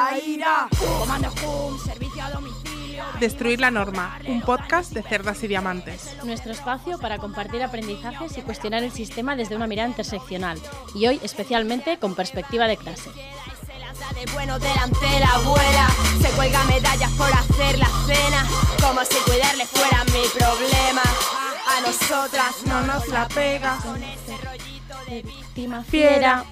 [0.00, 0.68] La ira.
[0.98, 3.04] Comando Hum, servicio a domicilio.
[3.18, 6.16] Destruir la norma, un podcast de cerdas y diamantes.
[6.24, 10.58] Nuestro espacio para compartir aprendizajes y cuestionar el sistema desde una mirada interseccional.
[10.94, 13.10] Y hoy especialmente con perspectiva de clase.
[13.10, 15.88] De bueno delante de la abuela.
[16.20, 18.44] Se cuelga medallas por hacer la cena.
[18.82, 21.02] Como si cuidarle fuera mi problema.
[21.68, 23.78] A nosotras No nos la pega.
[23.82, 26.44] con ese rollito de Víctima Fiera.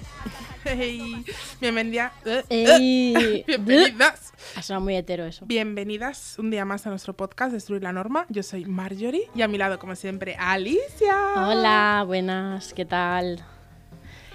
[0.65, 1.25] Hey,
[1.61, 2.11] bienvenida.
[2.49, 3.43] Ey.
[3.47, 4.33] Bienvenidas.
[4.55, 5.45] Ha sonado muy hetero eso.
[5.45, 8.25] Bienvenidas un día más a nuestro podcast Destruir la Norma.
[8.29, 11.15] Yo soy Marjorie y a mi lado, como siempre, Alicia.
[11.47, 13.43] Hola, buenas, ¿qué tal?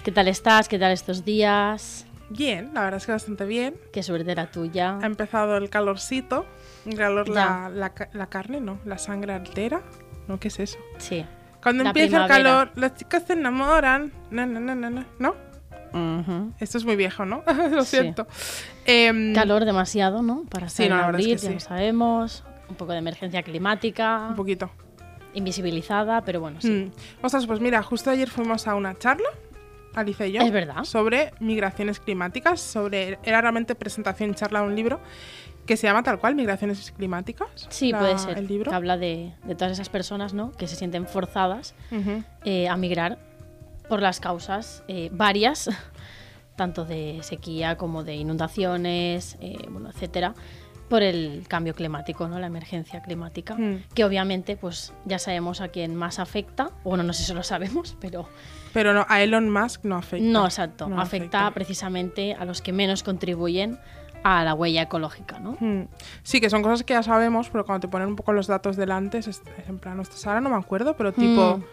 [0.03, 0.69] ¿Qué tal estás?
[0.69, 2.07] ¿Qué tal estos días?
[2.31, 3.77] Bien, la verdad es que bastante bien.
[3.93, 4.99] Qué suerte la tuya.
[5.03, 6.47] Ha empezado el calorcito.
[6.87, 8.81] El calor, la, la ca- la carne, ¿no?
[8.85, 9.83] La sangre altera.
[10.27, 10.41] ¿No?
[10.41, 10.79] ¿Qué es eso?
[10.99, 11.25] Sí.
[11.63, 14.13] Cuando La empieza el calor, las chicas se enamoran.
[14.31, 15.05] No, no, no, no, no.
[15.19, 15.35] ¿No?
[16.61, 17.43] Esto es muy viejo, ¿no?
[17.71, 17.97] Lo Sí.
[17.99, 18.27] siento.
[18.85, 20.45] Em, Calor demasiado, ¿no?
[20.51, 21.55] Para Sí, estar no, en verdad es abril, que ya sí.
[21.55, 22.45] lo sabemos.
[22.69, 24.71] Un poco de emergencia climática, Un poquito.
[25.35, 26.71] invisibilizada, pero bueno, sí.
[26.71, 27.25] Mm.
[27.25, 29.29] Ostras, pues mira, justo ayer fuimos a una charla,
[29.95, 30.85] Alicia y yo, Es verdad.
[30.85, 35.01] sobre migraciones climáticas, sobre era realmente presentación charla de un libro
[35.67, 37.49] que se llama tal cual Migraciones climáticas.
[37.71, 38.37] Sí, la- puede ser.
[38.39, 38.71] El libro.
[38.71, 40.53] Que habla de, de todas esas personas, ¿no?
[40.53, 41.75] Que se sienten forzadas
[42.45, 43.19] eh, a migrar
[43.89, 45.69] por las causas eh, varias,
[46.57, 50.35] tanto de sequía como de inundaciones, eh, bueno, etcétera,
[50.89, 52.39] por el cambio climático, ¿no?
[52.39, 53.85] La emergencia climática, Mm.
[53.95, 56.71] que obviamente, pues ya sabemos a quién más afecta.
[56.85, 58.29] Bueno, no sé si lo sabemos, pero
[58.73, 60.27] Pero no, a Elon Musk no afecta.
[60.27, 60.89] no, exacto.
[60.89, 63.79] No afecta, precisamente a los que menos contribuyen
[64.23, 65.57] a la huella ecológica, ¿no?
[65.61, 65.89] Mm.
[66.23, 68.77] Sí, que son cosas que ya sabemos, pero cuando te ponen un poco los datos
[68.77, 71.65] delante, es, en plan, ahora no me acuerdo, pero tipo, Mm.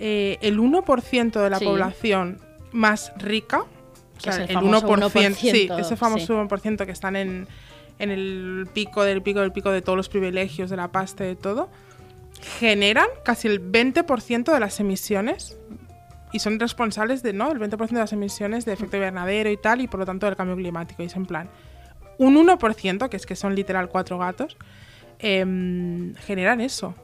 [0.00, 1.64] Eh, el 1% de la Sí.
[1.66, 2.40] población
[2.72, 6.32] más rica, o sea, el el, famoso 1%, sí, 1%, ese famoso sí.
[6.32, 7.46] 1% que están en,
[7.98, 11.36] en el pico del pico del pico de todos los privilegios, de la pasta, de
[11.36, 11.68] todo,
[12.58, 15.58] generan casi el 20% de las emisiones
[16.32, 17.50] y son responsables de, ¿no?
[17.52, 20.36] El 20% de las emisiones de efecto invernadero y tal, y por lo tanto del
[20.36, 21.02] cambio climático.
[21.02, 21.50] Y es en plan,
[22.18, 24.56] un 1%, que es que son literal cuatro gatos,
[25.18, 26.94] em, generan eso.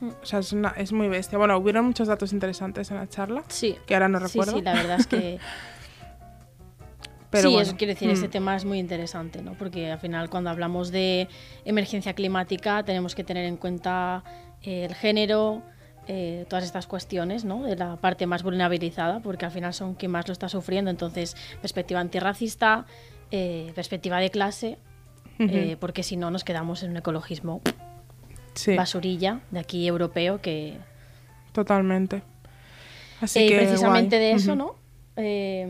[0.00, 1.38] O sea, es, una- es muy bestia.
[1.38, 3.76] Bueno, hubieron muchos datos interesantes en la charla, Sí.
[3.86, 4.52] que ahora no Sí, recuerdo.
[4.58, 5.38] sí, la verdad es que
[7.30, 7.68] pero sí, bueno.
[7.68, 8.12] eso quiere decir, Mm.
[8.12, 9.54] ese tema es muy interesante, ¿no?
[9.54, 11.28] Porque al final cuando hablamos de
[11.64, 14.22] emergencia climática tenemos que tener en cuenta
[14.62, 15.62] eh, el género,
[16.06, 17.64] eh, todas estas cuestiones, ¿no?
[17.64, 20.90] De la parte más vulnerabilizada, porque al final son quien más lo está sufriendo.
[20.90, 22.86] Entonces, perspectiva antirracista,
[23.30, 24.78] eh, perspectiva de clase,
[25.80, 27.60] porque si no nos quedamos en un ecologismo
[28.54, 30.78] Sí, basurilla de aquí europeo que
[31.52, 32.22] totalmente.
[33.20, 34.28] Así eh, que precisamente guay.
[34.28, 34.58] de eso, Ujú.
[34.58, 34.74] ¿no?
[35.16, 35.68] Eh,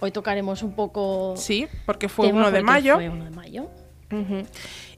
[0.00, 2.94] hoy tocaremos un poco Sí, porque fue tema 1 de mayo.
[2.94, 3.68] Fue 1 de mayo.
[4.12, 4.44] Ujú.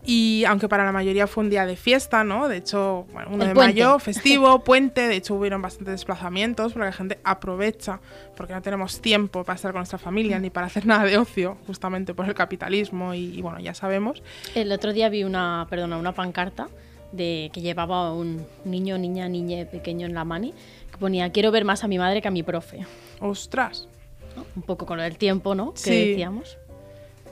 [0.04, 2.46] Y aunque para la mayoría fue un día de fiesta, ¿no?
[2.46, 3.72] De hecho, bueno, 1 El de puente.
[3.82, 8.00] mayo, festivo, puente, de hecho hubieron bastantes desplazamientos porque la gente aprovecha,
[8.36, 11.56] porque no tenemos tiempo para estar con nuestra familia ni para hacer nada de ocio,
[11.66, 14.22] justamente por el capitalismo y, y bueno, ya sabemos.
[14.54, 16.68] El otro día vi una, perdona, una pancarta
[17.12, 20.52] de que llevaba un niño, niña, niñe pequeño en la mani
[20.90, 22.86] que ponía quiero ver más a mi madre que a mi profe.
[23.20, 23.88] Ostras.
[24.36, 24.44] ¿no?
[24.56, 25.72] Un poco con del tiempo, ¿no?
[25.72, 26.08] Que Sí.
[26.10, 26.58] decíamos.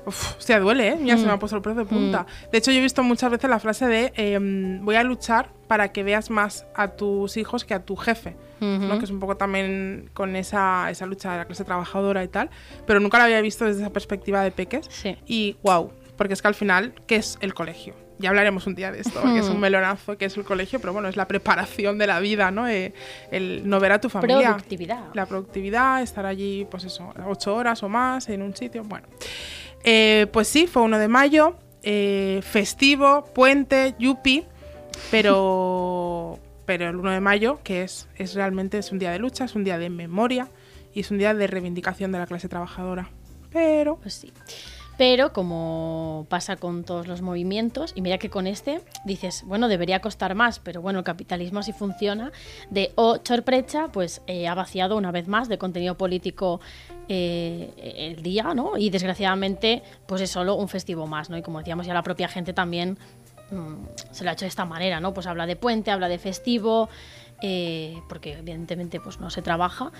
[0.06, 0.98] Uf, hostia, duele, ¿eh?
[1.04, 1.26] Ya se Mm.
[1.26, 2.26] me ha puesto el pelo de punta.
[2.52, 5.90] De hecho, yo he visto muchas veces la frase de em, voy a luchar para
[5.92, 8.36] que veas más a tus hijos que a tu jefe.
[8.60, 12.48] Que es un poco también con esa, esa lucha de la clase trabajadora y tal.
[12.86, 14.86] Pero nunca la había visto desde esa perspectiva de peques.
[14.88, 15.16] Sí.
[15.26, 17.94] Y wow, porque es que al final, ¿qué es el colegio?
[18.18, 19.60] Ya hablaremos un día de esto, porque es un Hmm.
[19.60, 22.66] melonazo que es el colegio, pero bueno, es la preparación de la vida, ¿no?
[22.66, 22.94] Eh,
[23.30, 24.50] el no ver a tu familia.
[24.54, 25.04] Productividad.
[25.14, 28.82] La productividad, estar allí, pues eso, ocho horas o más en un sitio.
[28.84, 29.06] Bueno,
[29.84, 34.44] Eh, pues sí, fue 1 de mayo, eh, festivo, puente, yupi,
[35.10, 39.44] pero, pero el 1 de mayo, que es, es realmente es un día de lucha,
[39.44, 40.48] es un día de memoria
[40.94, 43.10] y es un día de reivindicación de la clase trabajadora.
[43.52, 44.32] Pero, Pues sí.
[44.96, 50.00] Pero como pasa con todos los movimientos, y mira que con este dices, bueno, debería
[50.00, 52.32] costar más, pero bueno, el capitalismo así funciona,
[52.70, 56.60] de O Chorprecha, pues eh, ha vaciado una vez más de contenido político
[57.08, 58.76] eh, el día, ¿no?
[58.78, 61.36] Y desgraciadamente, pues es solo un festivo más, ¿no?
[61.36, 62.98] Y como decíamos, ya la propia gente también
[63.50, 63.74] mm,
[64.10, 65.12] se lo ha hecho de esta manera, ¿no?
[65.12, 66.88] Pues habla de puente, habla de festivo,
[67.42, 69.92] eh, porque evidentemente pues no se trabaja.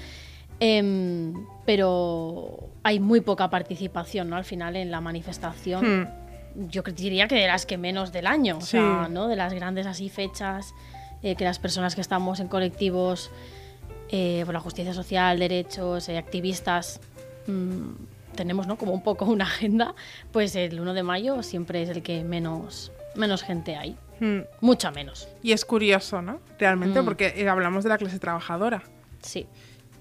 [0.61, 4.37] Em, pero hay muy poca participación, ¿no?
[4.37, 6.03] Al final en la manifestación.
[6.03, 6.69] Hmm.
[6.71, 8.69] Yo diría que de las que menos del año, o Sí.
[8.79, 9.29] sea, ¿no?
[9.29, 10.75] De las grandes así fechas,
[11.23, 13.31] eh, que las personas que estamos en colectivos
[14.11, 17.01] eh, por la justicia social, derechos, eh, activistas,
[17.49, 17.91] mm,
[18.37, 18.79] tenemos, ¿no?
[18.79, 19.95] Como un poco una agenda,
[20.31, 23.97] pues el 1 de mayo siempre es el que menos, menos gente hay.
[24.21, 24.43] Hmm.
[24.61, 26.39] Mucha menos, Y es curioso, ¿no?
[26.59, 27.05] Realmente, Mm.
[27.05, 28.83] porque eh, hablamos de la clase trabajadora.
[29.21, 29.47] sí.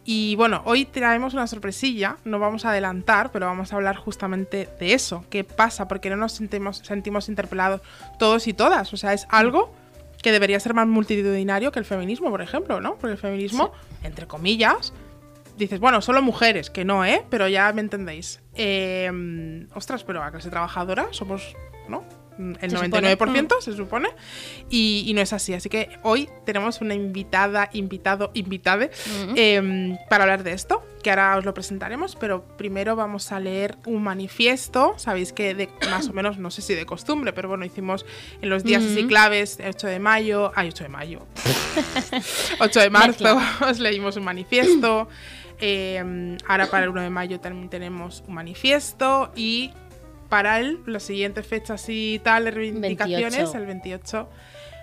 [0.08, 4.70] Y bueno, hoy traemos una sorpresilla, no vamos a adelantar, pero vamos a hablar justamente
[4.80, 5.26] de eso.
[5.32, 5.88] ¿Qué pasa?
[5.88, 7.82] Porque no nos sentimos, sentimos interpelados
[8.20, 8.94] todos y todas.
[8.94, 9.74] O sea, es algo
[10.22, 12.98] que debería ser más multitudinario que el feminismo, por ejemplo, ¿no?
[12.98, 13.72] Porque el feminismo,
[14.04, 14.94] entre comillas,
[15.58, 17.26] dices, bueno, solo mujeres, que no, ¿eh?
[17.32, 18.42] Pero ya me entendéis.
[18.54, 21.56] Eh, ostras, pero la clase trabajadora somos,
[21.90, 22.04] ¿no?
[22.38, 24.10] El Se 99% se supone.
[24.70, 25.54] Y, y no es así.
[25.54, 28.92] Así que hoy tenemos una invitada, invitado, invitade
[29.36, 33.78] eh, para hablar de esto, que ahora os lo presentaremos, pero primero vamos a leer
[33.86, 34.94] un manifiesto.
[34.98, 38.06] Sabéis que de, más o menos, no sé si de costumbre, pero bueno, hicimos
[38.42, 41.28] en los días así claves, el 8 de mayo, ay, 8 de mayo,
[42.60, 43.38] 8 de marzo,
[43.70, 45.08] os leímos un manifiesto.
[45.62, 49.72] Eh, ahora para el 1 de mayo también tenemos un manifiesto y
[50.36, 53.58] para el, las siguientes fechas y tal, de reivindicaciones, 28.
[53.58, 54.30] el 28,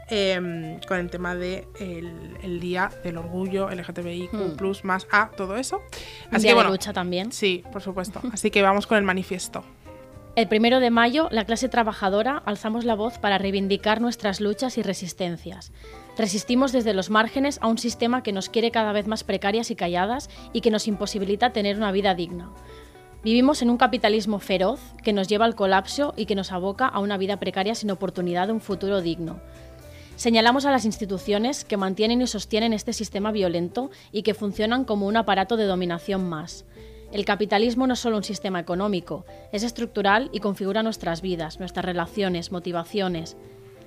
[0.08, 4.86] eh, con el tema de el, el Día del Orgullo LGTBIQ+, Hmm.
[4.86, 5.82] más A, todo eso.
[6.30, 7.32] Así día que de bueno, lucha también.
[7.32, 8.22] sí, por supuesto.
[8.32, 9.62] Así que vamos con el manifiesto.
[10.36, 14.82] El primero de mayo, la clase trabajadora alzamos la voz para reivindicar nuestras luchas y
[14.82, 15.70] resistencias.
[16.16, 19.76] Resistimos desde los márgenes a un sistema que nos quiere cada vez más precarias y
[19.76, 22.48] calladas y que nos imposibilita tener una vida digna.
[23.24, 26.98] Vivimos en un capitalismo feroz que nos lleva al colapso y que nos aboca a
[26.98, 29.40] una vida precaria sin oportunidad de un futuro digno.
[30.16, 35.06] Señalamos a las instituciones que mantienen y sostienen este sistema violento y que funcionan como
[35.06, 36.64] un aparato de dominación más.
[37.12, 41.84] El capitalismo no es solo un sistema económico, es estructural y configura nuestras vidas, nuestras
[41.84, 43.36] relaciones, motivaciones.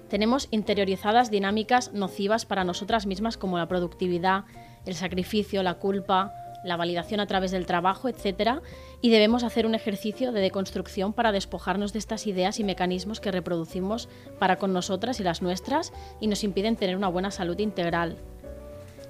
[0.10, 4.46] Tenemos interiorizadas dinámicas nocivas para nosotras mismas como la productividad,
[4.86, 6.34] el sacrificio, la culpa,
[6.66, 8.60] la validación a través del trabajo, etc.
[9.02, 13.32] Y debemos hacer un ejercicio de deconstrucción para despojarnos de estas ideas y mecanismos que
[13.32, 14.10] reproducimos
[14.40, 18.18] para con nosotras y las nuestras y nos impiden tener una buena salud integral.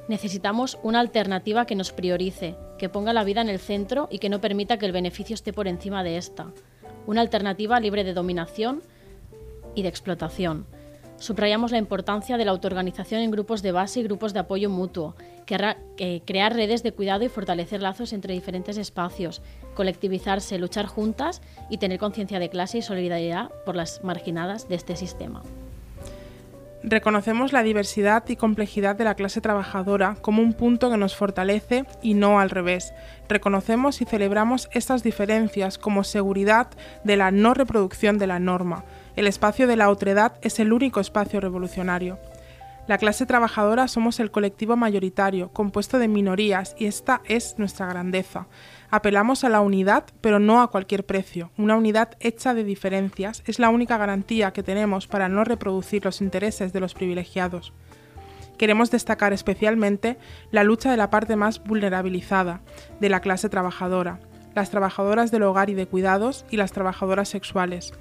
[0.07, 4.29] Necesitamos una alternativa que nos priorice, que ponga la vida en el centro y que
[4.29, 6.51] no permita que el beneficio esté por encima de esta.
[7.07, 8.83] Una alternativa libre de dominación
[9.73, 10.67] y de explotación.
[11.17, 15.15] Subrayamos la importancia de la autoorganización en grupos de base y grupos de apoyo mutuo,
[15.45, 19.41] crear redes de cuidado y fortalecer lazos entre diferentes espacios,
[19.75, 24.95] colectivizarse, luchar juntas y tener conciencia de clase y solidaridad por las marginadas de este
[24.95, 25.41] sistema.
[26.87, 31.85] Reconocemos la diversidad y complejidad de la clase trabajadora como un punto que nos fortalece
[32.03, 32.93] y no al revés.
[33.27, 36.67] Reconocemos y celebramos estas diferencias como seguridad
[37.03, 38.83] de la no reproducción de la norma.
[39.15, 42.19] El espacio de la otredad es el único espacio revolucionario.
[42.85, 48.45] La clase trabajadora somos el colectivo mayoritario, compuesto de minorías, y esta es nuestra grandeza.
[48.91, 51.51] Apelamos a la unidad, pero no a cualquier precio.
[51.57, 56.21] Una unidad hecha de diferencias es la única garantía que tenemos para no reproducir los
[56.21, 57.73] intereses de los privilegiados.
[58.57, 60.17] Queremos destacar especialmente
[60.51, 62.61] la lucha de la parte más vulnerabilizada,
[62.99, 64.19] de la clase trabajadora,
[64.53, 67.93] las trabajadoras del hogar y de cuidados y las trabajadoras sexuales.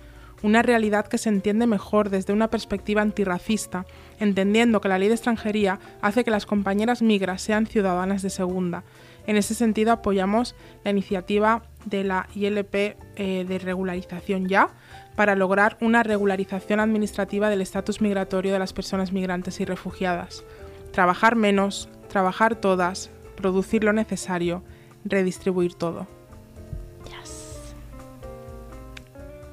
[0.42, 3.86] Una realidad que se entiende mejor desde una perspectiva antirracista,
[4.20, 8.84] entendiendo que la ley de extranjería hace que las compañeras migras sean ciudadanas de segunda.
[9.26, 10.54] En ese sentido apoyamos
[10.84, 14.70] la iniciativa de la ILP eh, de regularización ya
[15.16, 20.44] para lograr una regularización administrativa del estatus migratorio de las personas migrantes y refugiadas.
[20.92, 24.62] Trabajar menos, trabajar todas, producir lo necesario,
[25.04, 26.06] redistribuir todo.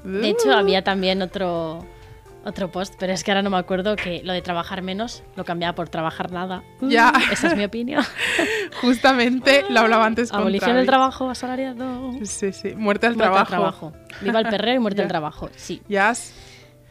[0.04, 1.86] De hecho, había también otro,
[2.44, 5.46] otro post, pero es que ahora no me acuerdo que lo de trabajar menos lo
[5.46, 6.64] cambiaba por trabajar nada.
[6.82, 7.14] Ya.
[7.32, 8.04] Esa es mi opinión.
[8.82, 12.14] Justamente lo hablaba antes con Abolición del trabajo asalariado.
[12.24, 12.74] Sí, sí.
[12.76, 13.48] Muerte al Muerte al trabajo.
[13.48, 13.94] trabajo.
[14.22, 15.50] Viva el perreo y muerte al trabajo.
[15.56, 15.82] Sí.
[15.88, 16.34] Yes.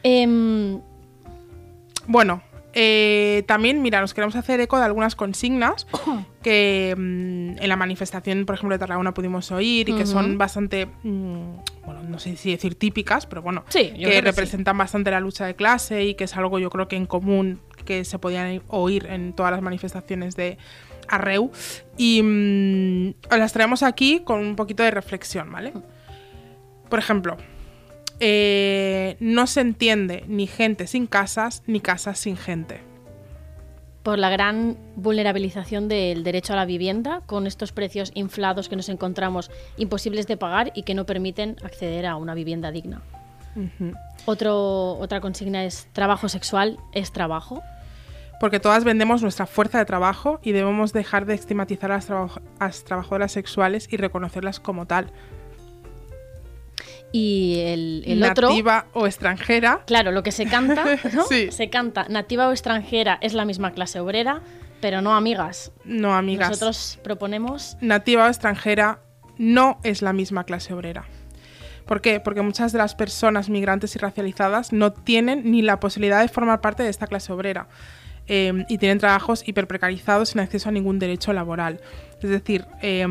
[0.02, 0.80] Em,
[2.06, 2.42] Bueno,
[2.72, 5.86] Eh, también, mira, nos queremos hacer eco de algunas consignas
[6.42, 10.86] que mm, en la manifestación, por ejemplo, de Tarragona pudimos oír y que son bastante,
[10.86, 15.46] mm, bueno, no sé si decir típicas, pero bueno, Sí, que representan bastante la lucha
[15.46, 19.06] de clase y que es algo yo creo que en común que se podían oír
[19.06, 20.58] en todas las manifestaciones de
[21.08, 21.50] Arreu.
[21.96, 25.72] Y mm, os las traemos aquí con un poquito de reflexión, ¿vale?
[26.88, 27.36] Por ejemplo,
[28.20, 32.80] eh, no se entiende ni gente sin casas ni casas sin gente.
[34.02, 38.88] por la gran vulnerabilización del derecho a la vivienda, con estos precios inflados que nos
[38.88, 43.02] encontramos imposibles de pagar y que no permiten acceder a una vivienda digna.
[44.24, 47.62] Otro, otra consigna es trabajo sexual es trabajo.
[48.40, 52.40] Porque todas vendemos nuestra fuerza de trabajo y debemos dejar de estigmatizar a las, traba-
[52.58, 55.12] a las trabajadoras sexuales y reconocerlas como tal.
[57.12, 59.82] Y el, el otro, Nativa o extranjera.
[59.86, 61.24] claro, lo que se canta, ¿no?
[61.24, 61.50] Sí.
[61.50, 64.42] Se canta nativa o extranjera es la misma clase obrera,
[64.80, 65.72] pero no amigas.
[65.84, 66.50] No, amigas.
[66.50, 69.00] Nosotros proponemos nativa o extranjera
[69.38, 71.04] no es la misma clase obrera.
[71.86, 72.20] ¿Por qué?
[72.20, 76.60] Porque muchas de las personas migrantes y racializadas no tienen ni la posibilidad de formar
[76.60, 77.68] parte de esta clase obrera
[78.26, 81.80] eh, y tienen trabajos hiperprecarizados sin acceso a ningún derecho laboral.
[82.22, 83.06] Es decir, eh,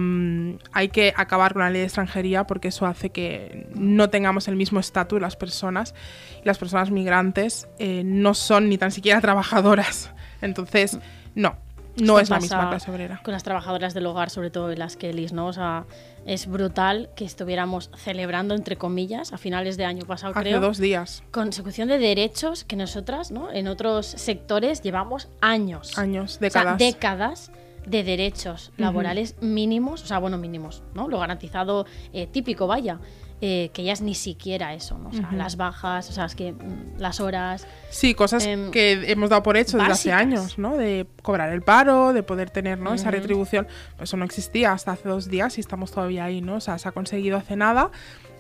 [0.72, 4.56] hay que acabar con la ley de extranjería porque eso hace que no tengamos el
[4.56, 5.96] mismo estatus las personas
[6.44, 10.12] las personas migrantes eh, no son ni tan siquiera trabajadoras.
[10.42, 11.00] Entonces,
[11.36, 11.58] no,
[11.98, 13.22] no Esto es la misma clase obrera.
[13.24, 15.48] Con las trabajadoras del hogar, sobre todo las Kellys, ¿no?
[15.48, 15.86] O sea,
[16.26, 20.78] es brutal que estuviéramos celebrando, entre comillas, a finales de año pasado, Hace creo, dos
[20.78, 21.24] días.
[21.32, 23.52] consecución de derechos que nosotras, ¿no?
[23.52, 25.98] En otros sectores llevamos años.
[25.98, 26.78] Años, O sea, décadas.
[26.78, 27.52] décadas
[27.86, 31.08] de derechos laborales mínimos, o sea, bueno, mínimos, ¿no?
[31.08, 33.00] Lo garantizado eh, típico, vaya.
[33.42, 35.10] Eh, que es ni siquiera eso, ¿no?
[35.10, 37.66] O sea, las bajas, o sea, es que mm, las horas.
[37.90, 40.76] Sí, cosas Em, que hemos dado por hecho desde hace años, ¿no?
[40.76, 42.94] De cobrar el paro, de poder tener ¿no?
[42.94, 43.68] esa retribución.
[43.98, 46.56] Pues eso no existía hasta hace dos días y estamos todavía ahí, ¿no?
[46.56, 47.92] O sea, se ha conseguido hace nada.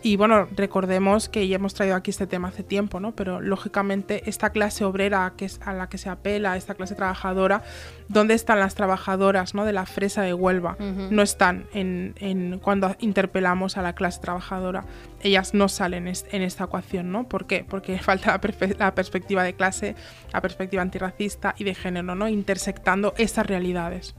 [0.01, 3.13] Y bueno, recordemos que ya hemos traído aquí este tema hace tiempo, ¿no?
[3.15, 7.63] Pero lógicamente esta clase obrera que es a la que se apela, esta clase trabajadora,
[8.07, 9.65] ¿dónde están las trabajadoras, ¿no?
[9.65, 10.77] De la fresa de Huelva.
[10.79, 14.85] No están en, en cuando interpelamos a la clase trabajadora.
[15.21, 17.27] Ellas no salen es- en esta ecuación, ¿no?
[17.27, 17.65] ¿Por qué?
[17.67, 18.39] Porque falta
[18.77, 19.95] la perspectiva de clase,
[20.31, 22.29] la perspectiva antirracista y de género, ¿no?
[22.29, 24.15] Intersectando esas realidades.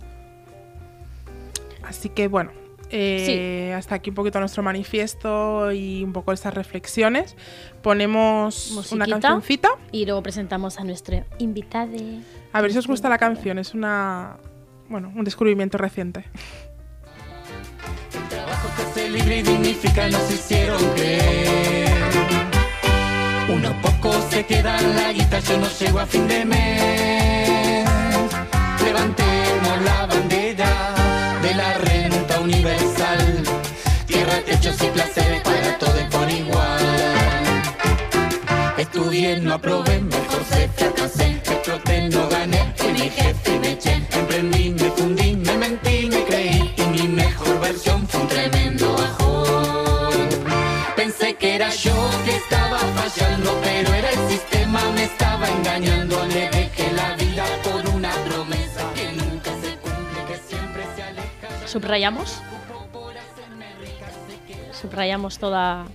[1.82, 2.50] Así que bueno,
[2.90, 7.36] eh, hasta aquí un poquito nuestro manifiesto y un poco estas reflexiones.
[7.82, 9.70] Ponemos una cancioncita.
[9.92, 11.96] Y luego presentamos a nuestro invitado.
[12.52, 13.58] A ver si os gusta la canción.
[13.58, 14.36] Es una.
[14.88, 16.24] Bueno, un descubrimiento reciente.
[18.28, 21.90] trabajo que hace libre y dignifica nos hicieron creer.
[23.48, 27.19] Unos pocos se quedan la guita, yo no llego a fin de mes.
[34.60, 37.62] Techos y placeres para todos por igual.
[38.76, 41.40] Estudié, no aprobé, mejor se fracasé.
[41.46, 44.06] Exploté, no gané, fui mi jefe y me eché.
[44.12, 46.74] Emprendí, me fundí, me mentí, me creí.
[46.76, 50.28] Y mi mejor versión fue un tremendo bajón.
[50.94, 56.26] Pensé que era yo que estaba fallando, pero era el sistema, me estaba engañando.
[56.26, 59.10] Le dejé la vida por una promesa que
[64.90, 65.86] Subrayamos toda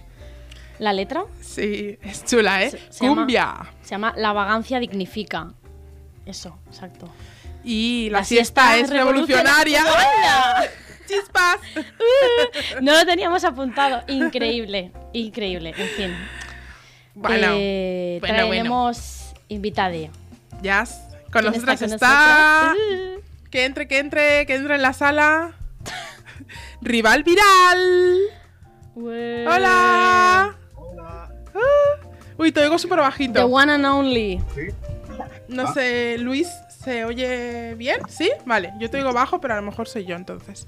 [0.80, 1.24] la letra.
[1.42, 2.72] Sí, es chula, ¿eh?
[2.72, 3.56] Se- se llama- Cumbia.
[3.82, 5.52] Se llama La vagancia dignifica.
[6.26, 7.10] Eso, exacto.
[7.64, 9.80] Y la, La siesta, siesta es revolucionaria.
[9.84, 10.72] revolucionaria.
[11.08, 11.58] ¡Chispas!
[12.82, 14.02] No lo teníamos apuntado.
[14.08, 15.74] Increíble, increíble.
[15.78, 16.16] En fin.
[17.14, 18.50] Bueno, Eh, bueno, bueno.
[18.50, 20.10] traeremos invitade.
[21.32, 22.74] Con ¿Quién nosotras con está.
[22.74, 23.24] nosotras?
[23.52, 25.54] Que entre, que entre, que entre en la sala.
[26.82, 28.20] Rival Viral.
[28.96, 30.56] ¡Hola!
[30.76, 31.30] ¡Hola!
[32.38, 33.46] Uy, te oigo súper The bajito.
[33.48, 34.42] one and only.
[35.48, 38.00] No sé, Luis, ¿se oye bien?
[38.10, 38.32] ¿Sí?
[38.46, 40.68] Vale, yo te oigo bajo, pero a lo mejor soy yo entonces.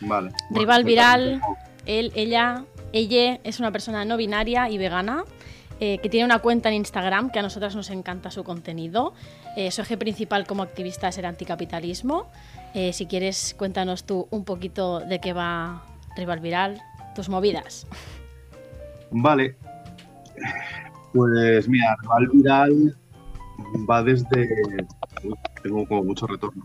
[0.00, 0.30] Vale.
[0.50, 1.40] Rival Bueno, viral.
[1.86, 5.24] Él, ella, ella es una persona no binaria y vegana.
[5.80, 9.12] eh, que tiene una cuenta en Instagram que a nosotras nos encanta su contenido.
[9.56, 12.30] Eh, su eje principal como activista es el anticapitalismo.
[12.74, 15.82] Eh, si quieres, cuéntanos tú un poquito de qué va
[16.16, 16.80] Rival Viral,
[17.14, 17.86] tus movidas.
[19.10, 19.56] Vale.
[21.12, 22.96] Pues mira, Rival Viral
[23.88, 24.48] va desde.
[25.62, 26.64] Tengo como mucho retorno.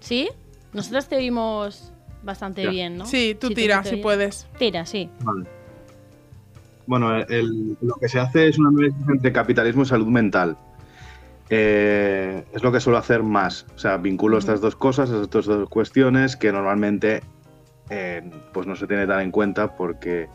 [0.00, 0.28] ¿Sí?
[0.72, 2.70] Nosotras te oímos bastante Ya.
[2.70, 3.06] bien, ¿no?
[3.06, 4.46] Sí, tú te- tira, si puedes.
[4.58, 5.10] Tira, sí.
[5.22, 5.46] Vale.
[6.86, 10.56] Bueno, el- lo que se hace es un análisis entre capitalismo y salud mental.
[11.50, 13.64] eh, es lo que suelo hacer más.
[13.74, 17.22] O sea, vinculo estas dos cosas, estas dos cuestiones que normalmente
[17.90, 20.28] eh, pues no se tiene tan en cuenta porque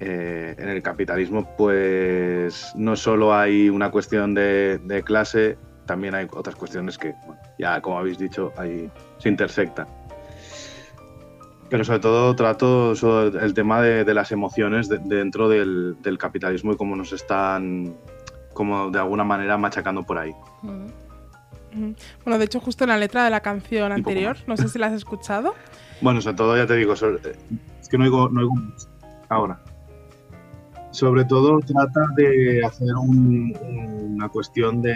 [0.00, 6.26] eh, en el capitalismo pues no solo hay una cuestión de, de clase, también hay
[6.32, 9.86] otras cuestiones que, bueno, ya como habéis dicho, ahí se intersectan.
[11.68, 16.18] Pero sobre todo trato sobre el tema de, de las emociones de- dentro del, del
[16.18, 17.94] capitalismo y cómo nos están,
[18.52, 20.32] como de alguna manera machacando por ahí.
[22.24, 24.88] Bueno, de hecho, justo en la letra de la canción anterior, no sé si la
[24.88, 25.54] has escuchado.
[26.02, 28.88] Bueno, sobre todo ya te digo, es que no oigo, no oigo mucho
[29.28, 29.60] ahora.
[30.90, 33.56] Sobre todo trata de hacer un-
[34.14, 34.92] una cuestión de...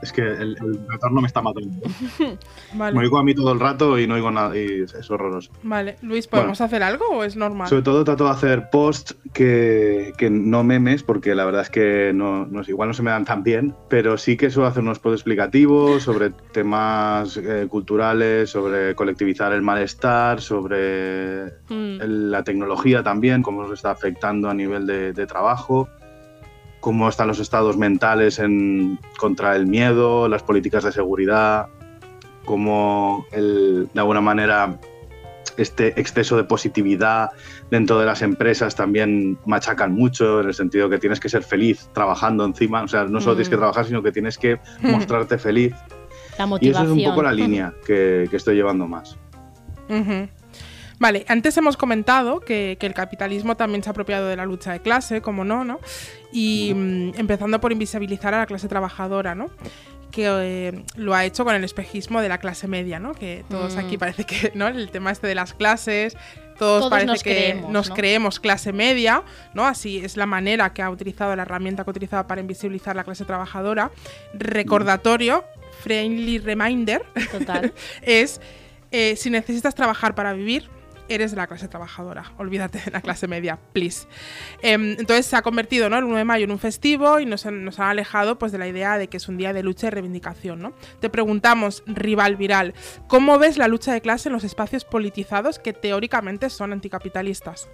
[0.00, 1.70] Es que el, el retorno me está matando.
[2.72, 5.50] Me oigo a mí todo el rato y no oigo nada y es, horroroso.
[5.62, 5.96] vale.
[6.02, 7.68] Luis, ¿podemos hacer algo o es normal?
[7.68, 12.12] Sobre todo trato de hacer posts que, que no memes, porque la verdad es que
[12.14, 14.98] no, no igual no se me dan tan bien, pero sí que suelo hacer unos
[14.98, 23.02] posts explicativos sobre temas eh, culturales, sobre colectivizar el malestar, sobre Mm, el- la tecnología
[23.02, 25.88] también, cómo nos está afectando a nivel de, de trabajo,
[26.80, 31.66] cómo están los estados mentales en, contra el miedo, las políticas de seguridad,
[32.44, 34.78] cómo el- de alguna manera
[35.56, 37.30] este exceso de positividad
[37.68, 41.88] dentro de las empresas también machacan mucho, en el sentido que tienes que ser feliz
[41.92, 43.58] trabajando encima, o sea, no solo tienes que Mm.
[43.58, 45.74] trabajar, sino que tienes que mostrarte feliz.
[46.38, 46.86] La Y eso motivación.
[47.00, 49.16] es un poco la línea que, que estoy llevando más.
[49.88, 50.28] Ujú.
[50.98, 54.72] Vale, antes hemos comentado que, que el capitalismo también se ha apropiado de la lucha
[54.72, 55.80] de clase, como no, ¿no?
[56.32, 59.50] Y mm, empezando por invisibilizar a la clase trabajadora, ¿no?
[60.10, 63.12] Que eh, lo ha hecho con el espejismo de la clase media, ¿no?
[63.14, 63.78] Que todos Mm.
[63.78, 64.66] aquí parece que, ¿no?
[64.66, 66.16] El tema este de las clases,
[66.58, 67.94] todos, Todos parece nos que creemos, nos ¿no?
[67.94, 69.22] creemos clase media,
[69.54, 69.64] ¿no?
[69.66, 73.04] Así es la manera que ha utilizado, la herramienta que ha utilizado para invisibilizar la
[73.04, 73.92] clase trabajadora.
[74.34, 75.44] Recordatorio,
[75.84, 77.72] friendly reminder, Total.
[78.02, 78.40] es
[78.90, 80.68] eh, si necesitas trabajar para vivir,
[81.08, 82.32] eres de la clase trabajadora.
[82.38, 84.06] Olvídate de la clase media, please.
[84.62, 85.98] Em, entonces se ha convertido ¿no?
[85.98, 88.98] el 1 de mayo en un festivo y nos, han- alejado pues, de la idea
[88.98, 90.60] de que es un día de lucha y reivindicación.
[90.60, 90.72] ¿no?
[91.00, 92.74] Te preguntamos, rival viral,
[93.06, 97.68] ¿cómo ves la lucha de clase en los espacios politizados que teóricamente son anticapitalistas?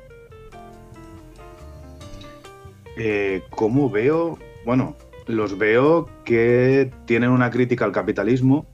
[2.97, 4.39] Eh, ¿Cómo veo?
[4.65, 8.67] Bueno, los veo que tienen una crítica al capitalismo,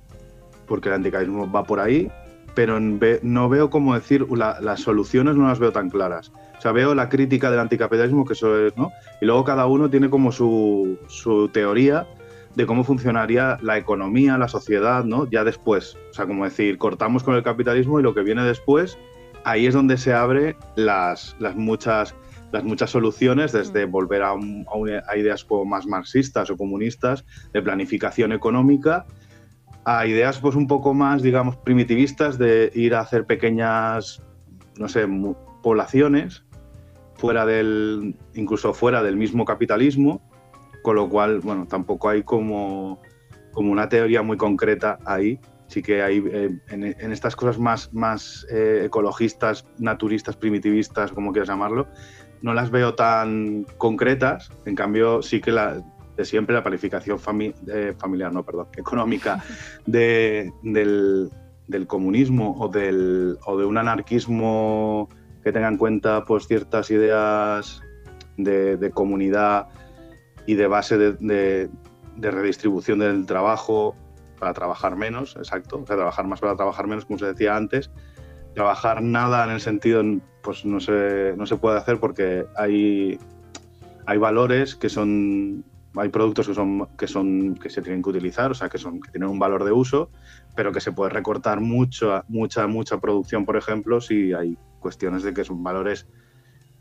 [0.66, 2.10] porque el anticapitalismo va por ahí,
[2.54, 6.32] pero no veo cómo decir, la- las soluciones no las veo tan claras.
[6.58, 8.90] O sea, veo la crítica del anticapitalismo, que eso es, ¿no?
[9.20, 12.06] Y luego cada uno tiene como su, su teoría
[12.54, 15.28] de cómo funcionaría la economía, la sociedad, ¿no?
[15.30, 15.96] Ya después.
[16.10, 18.98] O sea, como decir, cortamos con el capitalismo y lo que viene después,
[19.44, 22.14] ahí es donde se abre las, las muchas
[22.52, 26.56] las muchas soluciones, desde volver a, un- a un- a ideas como más marxistas o
[26.56, 29.06] comunistas de planificación económica,
[29.84, 34.22] a ideas pues un poco más, digamos, primitivistas de ir a hacer pequeñas,
[34.78, 35.06] no sé,
[35.62, 36.44] poblaciones
[37.14, 40.22] fuera del, incluso fuera del mismo capitalismo,
[40.82, 43.00] con lo cual, bueno, tampoco hay como,
[43.52, 45.38] como una teoría muy concreta ahí.
[45.66, 51.30] Sí que hay eh, en, en estas cosas más, más eh, ecologistas, naturistas, primitivistas, como
[51.30, 51.86] quieras llamarlo,
[52.42, 54.50] no las veo tan concretas.
[54.64, 55.80] En cambio, sí que la,
[56.20, 57.54] de siempre la planificación fami-
[57.98, 59.42] familiar, no, perdón, económica
[59.86, 61.30] de- del,
[61.86, 65.08] comunismo o, de un anarquismo
[65.42, 67.82] que tenga en cuenta pues, ciertas ideas
[68.36, 69.68] de, comunidad
[70.46, 71.70] y de base de
[72.16, 73.94] redistribución del trabajo
[74.40, 77.90] para trabajar menos, exacto, o sea, trabajar más para trabajar menos, como se decía antes.
[78.54, 80.02] Trabajar nada en el sentido,
[80.42, 83.20] pues no se, no se puede hacer porque hay,
[84.06, 85.62] hay valores que son,
[85.96, 89.00] hay productos que son, que son, que se tienen que utilizar, o sea, que son,
[89.00, 90.10] que tienen un valor de uso,
[90.54, 95.34] pero que se puede recortar mucho, mucha, mucha producción, por ejemplo, si hay cuestiones de
[95.34, 96.06] que son valores,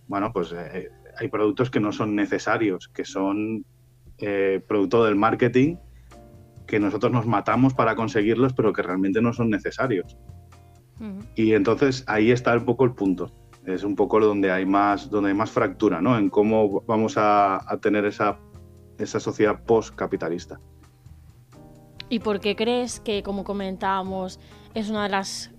[0.08, 3.66] bueno, pues eh, hay productos que no son necesarios, que son
[4.20, 5.78] eh, producto del marketing,
[6.68, 10.18] que nosotros nos matamos para conseguirlos, pero que realmente no son necesarios.
[11.34, 13.32] Y entonces ahí está un poco el punto.
[13.66, 16.18] Es un poco donde hay más, donde hay más fractura, ¿no?
[16.18, 18.38] En cómo vamos a, a tener esa,
[19.00, 20.60] esa sociedad post-capitalista.
[22.10, 24.40] ¿Y por qué crees que, como comentábamos,
[24.74, 25.52] es una de las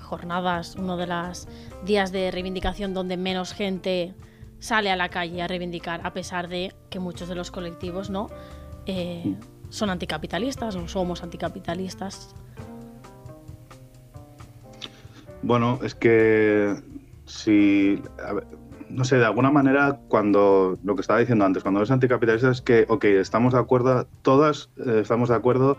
[0.00, 1.48] jornadas, uno de los
[1.84, 4.14] días de reivindicación donde menos gente
[4.58, 8.28] sale a la calle a reivindicar, a pesar de que muchos de los colectivos no
[8.88, 9.34] Eh,
[9.68, 12.34] son anticapitalistas o somos anticapitalistas?
[15.42, 16.80] Bueno, es que
[17.24, 18.00] si.
[18.24, 18.46] a ver,
[18.90, 22.62] no sé, de alguna manera, cuando lo que estaba diciendo antes, cuando eres anticapitalista es
[22.62, 25.76] que, ok, estamos de acuerdo, todas eh, estamos de acuerdo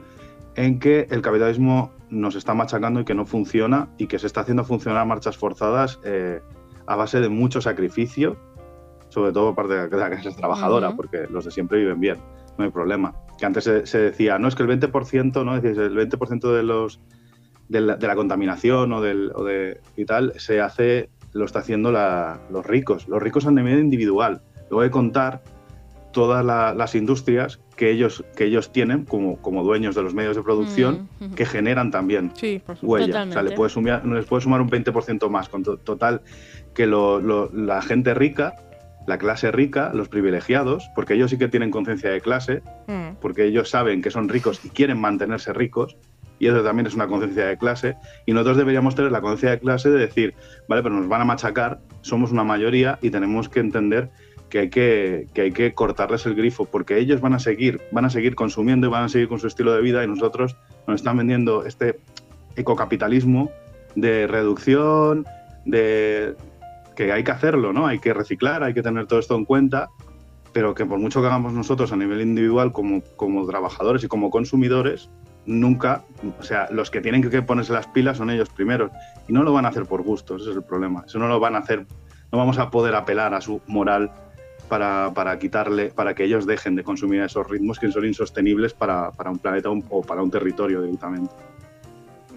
[0.56, 4.42] en que el capitalismo nos está machacando y que no funciona y que se está
[4.42, 6.42] haciendo funcionar marchas forzadas eh,
[6.86, 8.38] a base de mucho sacrificio,
[9.10, 12.18] sobre todo por parte de la clase trabajadora, porque los de siempre viven bien,
[12.58, 13.14] no hay problema.
[13.38, 15.60] Que antes se, se decía, no, es que el 20%, ¿no?
[15.60, 17.00] Decías, el 20% de los
[17.70, 21.60] de la, de la contaminación o, del, o de y tal se hace, lo está
[21.60, 23.08] haciendo la- los ricos.
[23.08, 24.42] Los ricos a nivel individual.
[24.70, 25.42] Luego que contar
[26.12, 30.36] todas la- las industrias que ellos, que ellos tienen como, como dueños de los medios
[30.36, 33.24] de producción Mm, que generan también Sí, por huella.
[33.24, 35.48] O sea, le puedes sumar, les puedes sumar un 20% más.
[35.50, 36.22] Con to- total,
[36.74, 38.56] que lo- lo- la gente rica,
[39.06, 43.18] la clase rica, los privilegiados, porque ellos sí que tienen conciencia de clase, Mm.
[43.22, 45.98] porque ellos saben que son ricos y quieren mantenerse ricos,
[46.40, 47.96] y eso también es una conciencia de clase,
[48.26, 50.34] y nosotros deberíamos tener la conciencia de clase de decir,
[50.68, 54.10] vale, pero nos van a machacar, somos una mayoría y tenemos que entender
[54.50, 58.06] que hay que, que hay que cortarles el grifo, porque ellos van a seguir, van
[58.06, 60.56] a seguir consumiendo y van a seguir con su estilo de vida y nosotros
[60.88, 62.00] nos están vendiendo este
[62.56, 63.52] ecocapitalismo
[63.96, 65.26] de reducción,
[65.66, 66.36] de
[66.96, 67.88] que hay que hacerlo, ¿no?
[67.88, 69.90] Hay que reciclar, hay que tener todo esto en cuenta,
[70.54, 74.30] pero que por mucho que hagamos nosotros a nivel individual como, como trabajadores y como
[74.30, 75.10] consumidores,
[75.48, 76.04] nunca,
[76.40, 78.92] o sea, los que tienen que ponerse las pilas son ellos primeros
[79.28, 81.04] y no lo van a hacer por gusto, ese es el problema.
[81.08, 81.86] Eso no lo van a hacer,
[82.32, 84.12] no vamos a poder apelar a su moral
[84.68, 89.12] para, para quitarle, para que ellos dejen de consumir esos ritmos que son insostenibles para,
[89.12, 91.34] para un planeta o para un territorio directamente.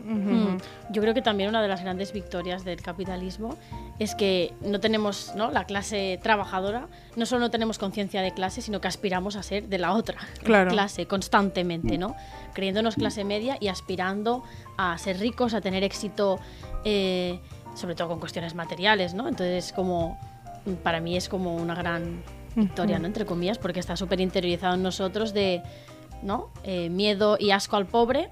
[0.05, 0.47] Ujú, Mm.
[0.55, 0.59] ujú.
[0.91, 3.57] Yo creo que también una de las grandes victorias del capitalismo
[3.99, 5.51] es que no tenemos, ¿no?
[5.51, 9.69] La clase trabajadora, no solo no tenemos conciencia de clase, sino que aspiramos a ser
[9.69, 10.71] de la otra Claro.
[10.71, 12.17] clase constantemente, ¿no?
[12.55, 14.43] Creyéndonos clase media y aspirando
[14.77, 16.39] a ser ricos, a tener éxito,
[16.85, 17.39] eh,
[17.75, 19.29] sobre todo con cuestiones materiales, ¿no?
[19.29, 20.19] Entonces, como
[20.83, 22.23] para mí es como una gran
[22.57, 23.07] victoria, ¿no?
[23.07, 25.63] Entre comillas, porque está súper interiorizado en nosotros de,
[26.23, 26.51] ¿no?
[26.65, 28.29] Eh, miedo y asco al pobre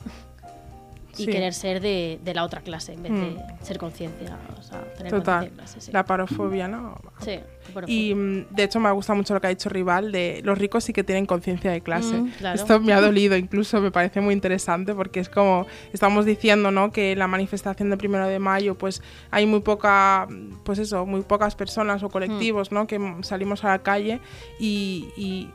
[1.15, 1.27] y Sí.
[1.27, 3.39] querer ser de, de la otra clase en vez de Mm.
[3.65, 5.35] ser conciencia, o sea, tener Total.
[5.37, 5.81] conciencia de clase.
[5.81, 5.93] Sí.
[5.93, 7.01] La parofobia, ¿no?
[7.21, 7.41] Sí,
[7.87, 10.85] Y mm, de hecho me gusta mucho lo que ha dicho Rival de los ricos
[10.85, 12.15] sí que tienen conciencia de clase.
[12.17, 12.55] Mm, claro.
[12.57, 16.93] Esto me ha dolido incluso, me parece muy interesante porque es como estamos diciendo, ¿no?
[16.93, 20.27] Que la manifestación del primero de mayo, pues hay muy poca,
[20.65, 22.87] pues eso, muy pocas personas o colectivos, ¿no?
[22.87, 24.21] Que salimos a la calle
[24.59, 25.51] y-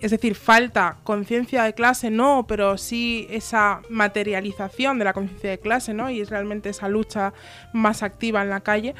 [0.00, 5.58] es decir, falta conciencia de clase, no, pero sí esa materialización de la conciencia de
[5.58, 6.10] clase, ¿no?
[6.10, 7.32] Y es realmente esa lucha
[7.72, 8.94] más activa en la calle.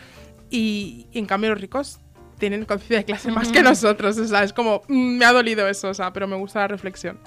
[0.51, 2.01] Y, y en cambio los ricos
[2.39, 4.17] tienen conciencia de clase más que nosotros.
[4.19, 6.69] O sea, es como, mm, me ha dolido eso, o sea, pero me gusta la
[6.69, 7.19] reflexión.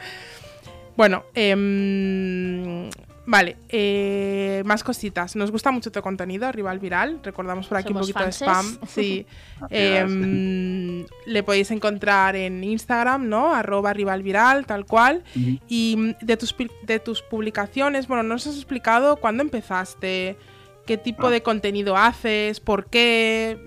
[0.98, 2.90] Bueno, em,
[3.26, 5.36] vale, eh, más cositas.
[5.36, 7.20] Nos gusta mucho tu contenido, Rival Viral.
[7.24, 8.40] Recordamos por aquí Somos un poquito fanses.
[8.40, 8.88] de spam.
[8.88, 9.26] Sí.
[9.70, 13.54] Em, le podéis encontrar en Instagram, ¿no?
[13.54, 15.24] Arroba Rival Viral, tal cual.
[15.68, 20.36] Y mm, de tus, pi- de tus publicaciones, bueno, nos has explicado cuándo empezaste,
[20.88, 21.32] qué tipo Ah.
[21.32, 23.58] de contenido haces, por qué,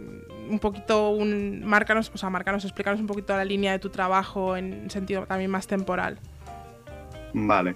[0.49, 3.89] mm, un poquito, un, márcanos, o sea, márcanos, explícanos un poquito la línea de tu
[3.89, 6.19] trabajo en sentido también más temporal.
[7.33, 7.75] Vale.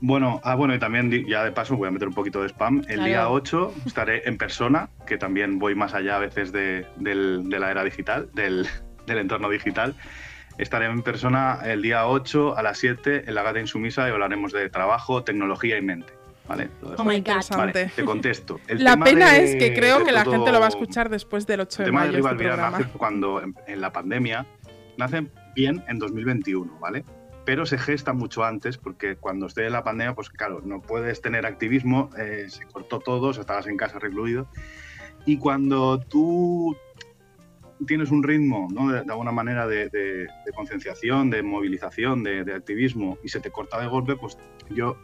[0.00, 2.78] Bueno, ah, bueno, y también ya de paso voy a meter un poquito de spam.
[2.80, 3.04] El Claro.
[3.04, 7.58] día 8 estaré en persona, que también voy más allá a veces de, del- de
[7.58, 8.66] la era digital, del,
[9.06, 9.94] del entorno digital.
[10.58, 14.52] Estaré en persona el día 8 a las 7 en la Gata Insumisa y hablaremos
[14.52, 16.12] de trabajo, tecnología y mente.
[16.48, 16.68] ¿Vale?
[16.96, 17.42] Oh my God.
[17.56, 18.60] Vale, te contesto.
[18.68, 20.66] El La tema pena de- es que creo de que la todo- gente lo va
[20.66, 22.12] a escuchar después del 8 el de tema mayo.
[22.12, 22.78] de Rival este Viral programa.
[22.84, 24.46] nace cuando en, en la pandemia
[24.96, 27.04] nace bien en 2021, ¿vale?
[27.46, 31.46] Pero se gesta mucho antes porque cuando esté la pandemia, pues claro, no puedes tener
[31.46, 34.48] activismo, eh, se cortó todo, o sea, estabas en casa recluido.
[35.24, 36.76] Y cuando tú
[37.86, 38.90] tienes un ritmo, ¿no?
[38.90, 43.50] de, de alguna manera, de, de- de concienciación, de movilización, de, activismo, y se te
[43.50, 44.36] corta de golpe, pues
[44.70, 44.96] yo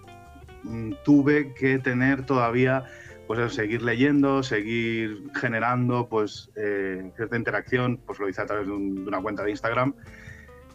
[0.64, 2.84] mm, tuve que tener todavía
[3.28, 8.66] pues eso, seguir leyendo, seguir generando pues eh, cierta interacción, pues lo hice a través
[8.68, 9.94] un- de una cuenta de Instagram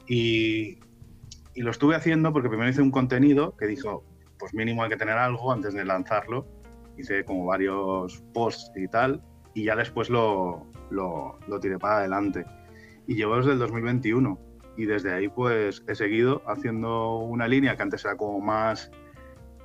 [0.07, 0.77] y,
[1.57, 4.03] y lo estuve haciendo porque primero hice un contenido que dijo,
[4.39, 6.45] pues mínimo hay que tener algo antes de lanzarlo,
[6.97, 9.21] hice como varios posts y tal
[9.53, 12.45] y ya después lo, lo, lo tiré para adelante
[13.07, 14.39] y llevo desde el 2021
[14.77, 18.91] y desde ahí pues he seguido haciendo una línea que antes era como más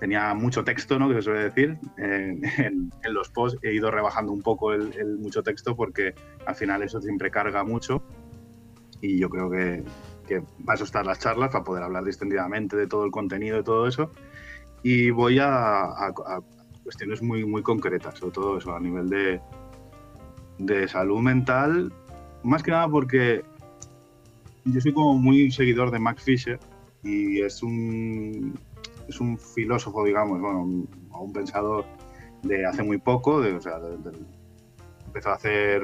[0.00, 1.08] tenía mucho texto, ¿no?
[1.08, 1.78] Que se suele decir.
[1.98, 6.14] En, en- en los posts he ido rebajando un poco el, el mucho texto porque
[6.46, 8.02] al final eso siempre carga mucho.
[9.00, 9.84] Y yo creo que,
[10.26, 13.64] que para eso están las charlas, para poder hablar distendidamente de todo el contenido y
[13.64, 14.10] todo eso.
[14.82, 15.48] Y voy a,
[15.84, 16.40] a- a
[16.82, 19.40] cuestiones muy, muy concretas, sobre todo eso, a nivel de,
[20.58, 21.92] de salud mental,
[22.42, 23.44] más que nada porque
[24.64, 26.58] yo soy como muy seguidor de Max Fisher
[27.04, 28.58] y es un,
[29.08, 31.84] es un filósofo, digamos, bueno, un, un pensador
[32.42, 33.78] de hace muy poco, de, o sea,
[35.06, 35.82] empezó a hacer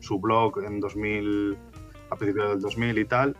[0.00, 1.56] su blog en 2000,
[2.10, 3.36] a principios del 2000 y tal,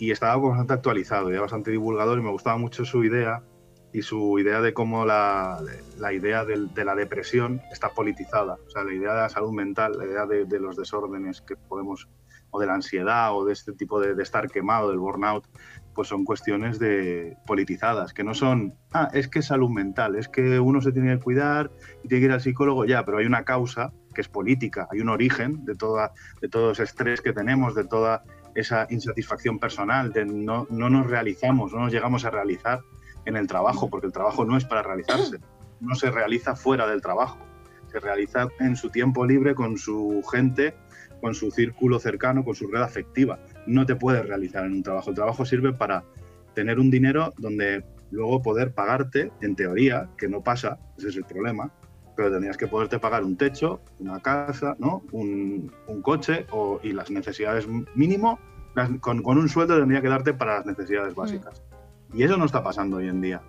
[0.00, 3.42] y estaba bastante actualizado, ya bastante divulgador y me gustaba mucho su idea
[3.92, 5.58] y su idea de cómo la,
[5.98, 9.52] la idea del- de, la depresión está politizada, o sea, la idea de la salud
[9.52, 12.08] mental, la idea de, de los desórdenes que podemos,
[12.50, 15.44] o de la ansiedad, o de este tipo de, de estar quemado, del burnout,
[15.94, 20.28] pues son cuestiones de politizadas, que no son, ah, es que es salud mental, es
[20.28, 21.70] que uno se tiene que cuidar
[22.02, 25.00] y tiene que ir al psicólogo, ya, pero hay una causa que es política, hay
[25.00, 28.22] un origen de, toda, de todo ese estrés que tenemos, de toda
[28.54, 32.80] esa insatisfacción personal, de no, no nos realizamos, no nos llegamos a realizar
[33.24, 35.38] en el trabajo, porque el trabajo no es para realizarse,
[35.80, 37.38] no se realiza fuera del trabajo,
[37.90, 40.74] se realiza en su tiempo libre con su gente,
[41.20, 43.38] con su círculo cercano, con su red afectiva.
[43.66, 45.10] No te puedes realizar en un trabajo.
[45.10, 46.04] El trabajo sirve para
[46.54, 51.24] tener un dinero donde luego poder pagarte, en teoría, que no pasa, ese es el
[51.24, 51.72] problema,
[52.20, 55.02] pero tendrías que poderte pagar un techo, una casa, ¿no?
[55.12, 58.38] un, un coche o, y las necesidades mínimo,
[58.74, 61.62] las- con, con un sueldo tendría que darte para las necesidades básicas.
[62.12, 63.40] Y eso no está pasando hoy en día.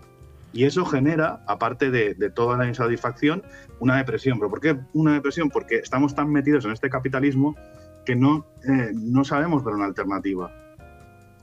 [0.54, 3.44] Y eso genera, aparte de, de toda la insatisfacción,
[3.82, 4.40] una depresión.
[4.40, 5.50] ¿Pero por qué una depresión?
[5.50, 7.58] Porque estamos tan metidos en este capitalismo
[8.06, 10.50] que no, eh, no sabemos ver una alternativa.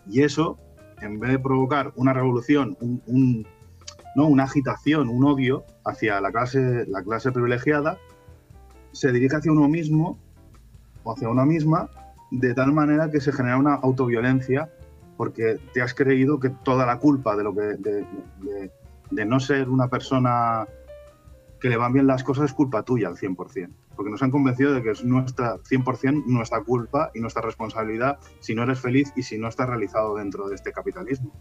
[0.08, 0.58] Y eso,
[1.02, 3.46] en vez de provocar una revolución, un, un-
[4.18, 4.26] ¿no?
[4.26, 7.98] una agitación, un odio hacia la clase, la clase privilegiada,
[8.92, 10.18] se dirige hacia uno mismo
[11.04, 11.88] o hacia una misma
[12.32, 14.70] de tal manera que se genera una autoviolencia
[15.16, 18.04] porque te has creído que toda la culpa de lo que de,
[19.10, 20.66] de- no ser una persona
[21.60, 24.74] que le van bien las cosas es culpa tuya al 100%, porque nos han convencido
[24.74, 29.22] de que es nuestra 100% nuestra culpa y nuestra responsabilidad si no eres feliz y
[29.22, 31.32] si no estás realizado dentro de este capitalismo.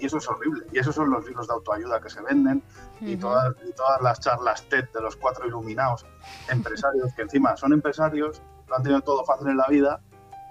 [0.00, 0.66] Y eso es horrible.
[0.72, 2.62] Y esos son los libros de autoayuda que se venden
[3.00, 6.06] y, todas, y todas las charlas TED de los cuatro iluminados
[6.48, 10.00] empresarios, que encima son empresarios, lo han tenido todo fácil en la vida,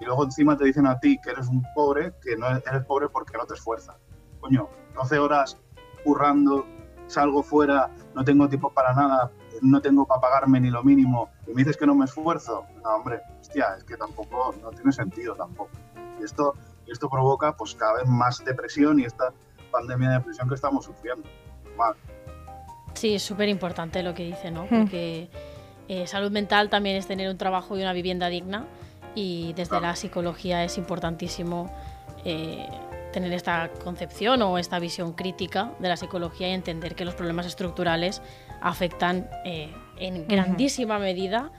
[0.00, 3.08] y luego encima te dicen a ti que eres un pobre, que no eres pobre
[3.08, 3.96] porque no te esfuerzas.
[4.40, 5.58] Coño, 12 horas
[6.04, 6.64] currando,
[7.06, 11.50] salgo fuera, no tengo tiempo para nada, no tengo para pagarme ni lo mínimo, y
[11.50, 12.64] me dices que no me esfuerzo.
[12.82, 15.70] No, hombre, hostia, es que tampoco, no tiene sentido tampoco.
[16.18, 16.54] Y esto,
[16.92, 19.32] esto provoca pues cada vez más depresión y esta
[19.70, 21.28] pandemia de depresión que estamos sufriendo.
[21.76, 21.94] Mal.
[22.94, 24.64] Sí, es súper importante lo que dice, ¿no?
[24.64, 24.80] Hmm.
[24.80, 25.28] Porque
[25.88, 28.66] eh, salud mental también es tener un trabajo y una vivienda digna
[29.14, 29.86] y desde Claro.
[29.86, 31.72] la psicología es importantísimo
[32.24, 32.68] eh,
[33.12, 37.46] tener esta concepción o esta visión crítica de la psicología y entender que los problemas
[37.46, 38.22] estructurales
[38.60, 41.50] afectan eh, en grandísima medida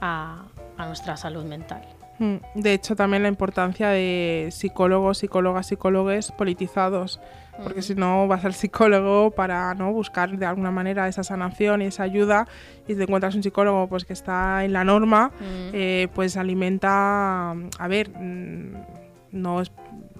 [0.00, 0.46] a,
[0.78, 1.82] a nuestra salud mental.
[2.18, 7.20] Mm, De hecho, también la importancia de psicólogos, psicólogas, psicólogues politizados.
[7.62, 11.86] Porque si no, vas al psicólogo para no buscar de alguna manera esa sanación y
[11.86, 12.48] esa ayuda,
[12.88, 15.70] y te encuentras un psicólogo pues que está en la norma, Mm.
[15.72, 17.52] eh, pues alimenta.
[17.52, 18.74] A ver, mm,
[19.32, 19.70] no es.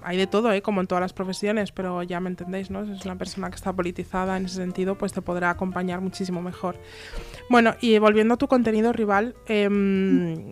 [0.03, 0.61] Hay de todo, ¿eh?
[0.61, 2.85] como en todas las profesiones, pero ya me entendéis, ¿no?
[2.85, 6.41] Si es una persona que está politizada en ese sentido, pues te podrá acompañar muchísimo
[6.43, 6.77] mejor.
[7.49, 10.51] Bueno, y volviendo a tu contenido rival, em,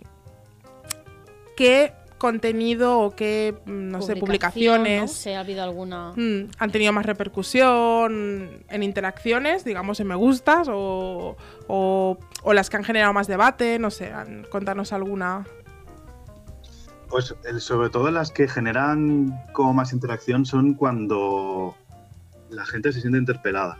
[1.56, 5.08] ¿qué contenido o qué, mm, no sé, publicaciones ¿no?
[5.08, 6.12] Si ha habido alguna...
[6.16, 11.36] mm, han tenido más repercusión en interacciones, digamos, en me gustas o,
[11.66, 13.78] o- o las que han generado más debate?
[13.78, 14.10] No sé,
[14.50, 15.44] contanos alguna.
[17.08, 21.76] Pues el- sobre todo las que generan como más interacción son cuando
[22.48, 23.78] la gente se siente interpelada.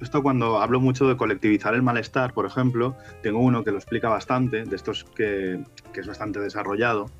[0.00, 4.08] Esto cuando hablo mucho de colectivizar el malestar, por ejemplo, tengo uno que lo explica
[4.08, 7.10] bastante, de estos que, que es bastante desarrollado,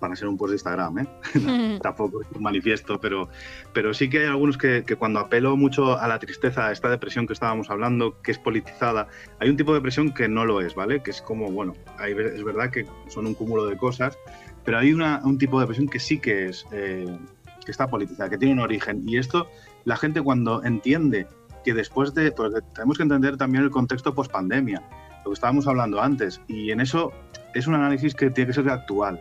[0.00, 1.78] para ser un post de Instagram, ¿eh?
[1.82, 3.28] tampoco es un manifiesto, pero,
[3.72, 6.90] pero sí que hay algunos que, que cuando apelo mucho a la tristeza, a esta
[6.90, 9.08] depresión que estábamos hablando, que es politizada,
[9.40, 11.02] hay un tipo de depresión que no lo es, ¿vale?
[11.02, 14.18] Que es como, bueno, hay es verdad que son un cúmulo de cosas,
[14.64, 17.16] pero hay una- un tipo de depresión que sí que es, eh,
[17.64, 19.08] que está politizada, que tiene un origen.
[19.08, 19.48] Y esto,
[19.84, 21.26] la gente cuando entiende
[21.64, 24.82] que después de, porque tenemos que entender también el contexto post-pandemia,
[25.24, 27.12] lo que estábamos hablando antes, y en eso
[27.54, 29.20] es un análisis que tiene que ser actual.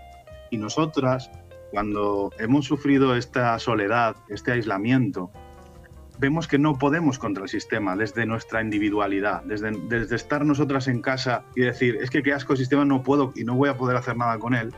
[0.52, 1.32] Y nosotras,
[1.72, 5.32] cuando hemos sufrido esta soledad, este aislamiento,
[6.20, 11.02] vemos que no podemos contra el sistema desde nuestra individualidad, desde, desde estar nosotras en
[11.02, 13.78] casa y decir, es que qué asco el sistema, no puedo y no voy a
[13.78, 14.74] poder hacer nada con él.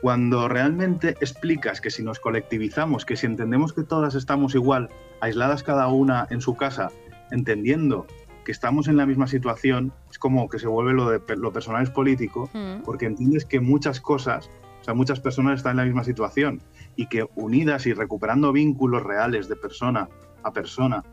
[0.00, 4.88] Cuando realmente explicas que si nos colectivizamos, que si entendemos que todas estamos igual,
[5.20, 6.90] aisladas cada una en su casa,
[7.30, 8.06] entendiendo
[8.44, 11.82] que estamos en la misma situación, es como que se vuelve lo de lo personal
[11.82, 12.82] es político, Mm.
[12.84, 16.60] porque entiendes que muchas cosas, o sea, muchas personas están en la misma situación
[16.96, 20.08] y que unidas y recuperando vínculos reales de persona
[20.42, 21.04] a persona,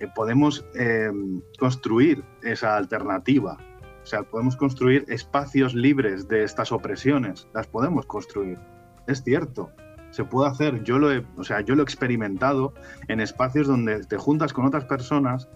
[0.00, 1.10] eh, podemos eh,
[1.58, 3.56] construir esa alternativa.
[4.02, 8.58] O sea, podemos construir espacios libres de estas opresiones, las podemos construir.
[9.06, 9.70] Es cierto,
[10.10, 10.82] se puede hacer.
[10.84, 12.74] Yo lo he, o sea, yo lo he experimentado
[13.08, 15.48] en espacios donde te juntas con otras personas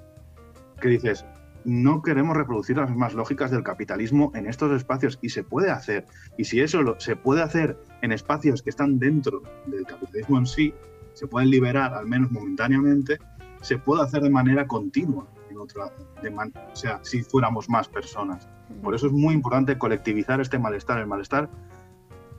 [0.81, 1.25] que dices,
[1.65, 6.05] no queremos reproducir las mismas lógicas del capitalismo en estos espacios y se puede hacer.
[6.37, 10.75] Y si eso se puede hacer en espacios que están dentro del capitalismo en sí,
[11.15, 13.19] se pueden liberar al menos momentáneamente,
[13.63, 15.27] se puede hacer de manera continua.
[15.49, 15.91] En otra,
[16.21, 18.49] de man- o sea, si fuéramos más personas.
[18.83, 20.99] Por eso es muy importante colectivizar este malestar.
[20.99, 21.49] El malestar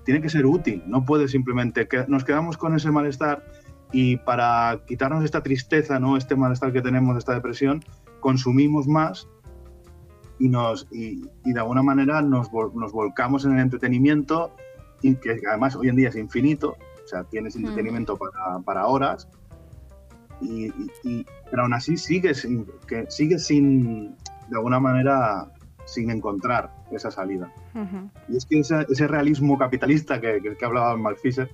[0.06, 3.44] tiene que ser útil, no puede simplemente que nos quedamos con ese malestar
[3.92, 7.84] y para quitarnos esta tristeza, no este malestar que tenemos, esta depresión,
[8.20, 9.28] consumimos más
[10.40, 14.56] y nos y, y de alguna manera nos, vol- nos volcamos en el entretenimiento
[15.02, 19.28] y que además hoy en día es infinito, o sea, tienes entretenimiento para, para horas
[20.42, 20.66] y,
[21.04, 24.16] y- pero aún así sigues sin, que sigues sin
[24.50, 25.52] de alguna manera
[25.86, 27.52] sin encontrar esa salida.
[27.74, 28.10] Ujú.
[28.28, 31.50] Y es que ese, ese realismo capitalista que, que, que hablaba Mark Fisher,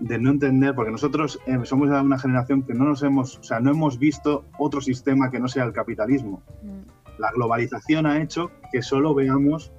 [0.00, 3.42] de no entender, porque nosotros eh, somos de una generación que no nos hemos, o
[3.42, 6.42] sea, no hemos visto otro sistema que no sea el capitalismo.
[6.62, 7.18] Mm.
[7.18, 9.72] La globalización ha hecho que solo veamos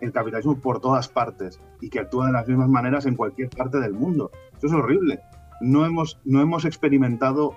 [0.00, 3.80] el capitalismo por todas partes y que actúa de las mismas maneras en cualquier parte
[3.80, 4.30] del mundo.
[4.56, 5.20] Eso es horrible.
[5.60, 7.54] No hemos, no hemos experimentado,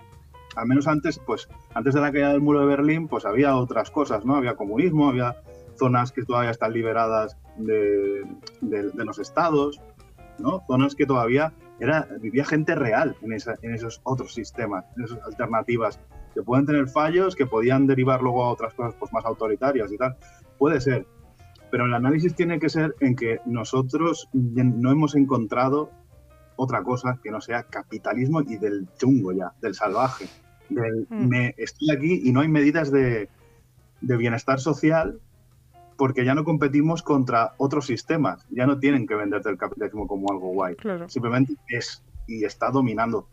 [0.57, 3.91] al menos antes, pues antes de la caída del muro de Berlín, pues había otras
[3.91, 4.35] cosas, ¿no?
[4.35, 5.37] Había comunismo, había
[5.77, 8.23] zonas que todavía están liberadas de,
[8.61, 9.79] de- de los estados,
[10.39, 10.63] ¿no?
[10.67, 15.19] Zonas que todavía era, vivía gente real en, esa- en esos otros sistemas, en esas
[15.23, 15.99] alternativas,
[16.33, 19.97] que pueden tener fallos, que podían derivar luego a otras cosas pues, más autoritarias y
[19.97, 20.15] tal.
[20.57, 21.05] Puede ser.
[21.71, 25.91] Pero el análisis tiene que ser en que nosotros no hemos encontrado
[26.55, 30.25] otra cosa que no sea capitalismo y del chungo ya, del salvaje.
[30.69, 31.27] Del, Mm.
[31.27, 33.29] me, estoy aquí y no hay medidas de,
[34.01, 35.19] de bienestar social
[35.97, 38.45] porque ya no competimos contra otros sistemas.
[38.49, 40.75] Ya no tienen que venderte el capitalismo como algo guay.
[40.75, 41.09] Claro.
[41.09, 43.27] Simplemente es y está dominando.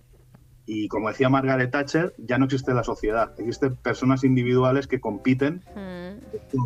[0.67, 3.33] Y como decía Margaret Thatcher, ya no existe la sociedad.
[3.39, 6.65] Existen personas individuales que compiten Mm.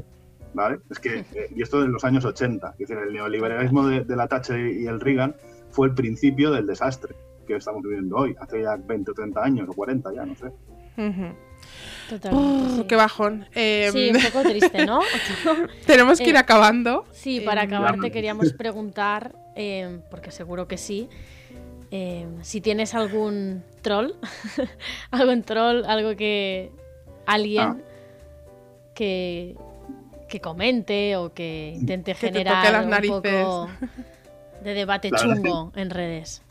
[0.55, 0.81] ¿vale?
[0.91, 4.17] Es que, eh, y esto de los años 80, es decir, el neoliberalismo de, de
[4.17, 5.35] la Thatcher y el Reagan
[5.71, 7.15] fue el principio del desastre
[7.47, 10.53] que estamos viviendo hoy, hace ya 20 o 30 años o 40 ya, no sé.
[12.09, 12.35] Totalmente.
[12.75, 12.85] Uh, sí.
[12.89, 13.47] qué bajón.
[13.55, 15.01] Eh, Sí, un poco triste, ¿no?
[15.87, 17.05] tenemos que ir Eh, acabando.
[17.13, 21.09] Sí, para Eh, acabar te queríamos preguntar, eh, porque seguro que sí,
[21.91, 24.13] eh, si tienes algún troll,
[25.11, 26.71] algún troll, algo que
[27.27, 27.77] alguien Ah.
[28.95, 29.55] que,
[30.29, 33.69] que comente o que intente Que generar las un poco
[34.65, 36.43] de debate La chungo en redes.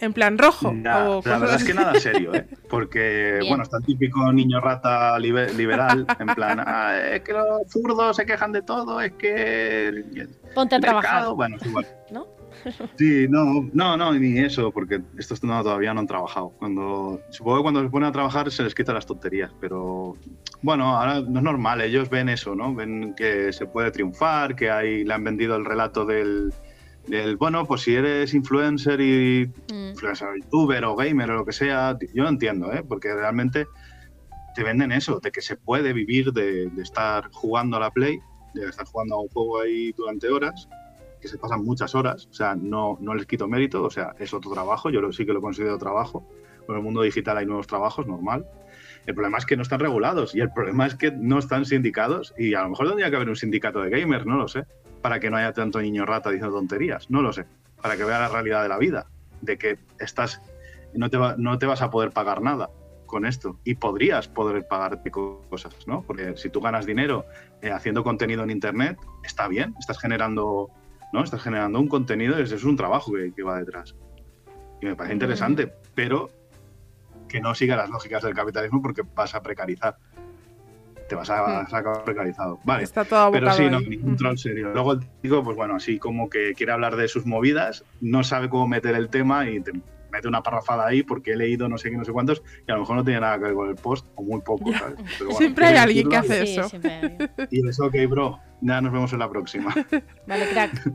[0.00, 0.72] En plan rojo.
[0.82, 2.46] Ya, o la verdad es que nada serio, ¿eh?
[2.68, 3.48] Porque, Bien.
[3.50, 8.16] bueno, está el típico niño rata libe- liberal, en plan, "Ah, es que los zurdos
[8.16, 9.88] se quejan de todo, es que...
[9.88, 11.86] el- Ponte a trabajar, mercado", Bueno, es igual.
[12.10, 12.26] ¿no?
[12.98, 16.50] Sí, no, no, no, ni eso, porque estos no, todavía no han trabajado.
[16.58, 20.16] Cuando, supongo que cuando se ponen a trabajar se les quitan las tonterías, pero
[20.60, 22.74] bueno, ahora no es normal, ellos ven eso, ¿no?
[22.74, 26.52] Ven que se puede triunfar, que hay, le han vendido el relato del,
[27.38, 31.96] bueno, pues si eres influencer y Mm, influencer, youtuber o gamer o lo que sea,
[32.14, 32.84] yo no entiendo, ¿eh?
[32.86, 33.66] Porque realmente
[34.54, 38.18] te venden eso, de que se puede vivir de, de estar jugando a la Play,
[38.54, 40.68] de estar jugando a un juego ahí durante horas,
[41.20, 44.32] que se pasan muchas horas, o sea, no, no les quito mérito, o sea, es
[44.34, 46.26] otro trabajo, yo lo, sí que lo considero trabajo,
[46.68, 48.46] en el mundo digital hay nuevos trabajos, normal.
[49.06, 52.34] El problema es que no están regulados y el problema es que no están sindicados
[52.38, 54.64] y a lo mejor tendría que haber un sindicato de gamers, no lo sé,
[55.02, 57.46] para que no haya tanto niño rata diciendo tonterías, no lo sé,
[57.80, 59.06] para que vea la realidad de la vida,
[59.40, 60.40] de que estás
[60.94, 62.70] no te, va- no te vas a poder pagar nada
[63.06, 66.02] con esto y podrías poder pagarte co- cosas, ¿no?
[66.02, 67.24] Porque si tú ganas dinero
[67.62, 70.68] eh, haciendo contenido en internet, está bien, estás generando,
[71.12, 71.22] ¿no?
[71.24, 73.94] Estás generando un contenido y eso es un trabajo que, que va detrás.
[74.80, 76.30] Y me parece interesante, pero
[77.28, 79.96] que no siga las lógicas del capitalismo porque vas a precarizar.
[81.10, 82.60] Te vas a, vas a acabar precarizado.
[82.62, 82.84] Vale.
[82.84, 83.88] Está todo Pero sí, no, ahí.
[83.88, 84.70] ningún troll serio.
[84.72, 88.48] Luego el tío, pues bueno, así como que quiere hablar de sus movidas, no sabe
[88.48, 89.72] cómo meter el tema y te
[90.12, 92.74] mete una parrafada ahí porque he leído no sé qué, no sé cuántos, y a
[92.74, 94.94] lo mejor no tiene nada que ver con el post, o muy poco, ¿sabes?
[95.18, 96.70] Pero bueno, Siempre hay alguien que hace sí, eso.
[97.50, 99.74] Y eso, ok, bro, ya nos vemos en la próxima.
[100.28, 100.92] Vale, crack.